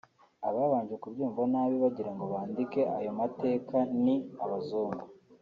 [0.47, 5.03] Ababanje kubyumva nabi bagira ngo bandike ayo mateka ni Abazungu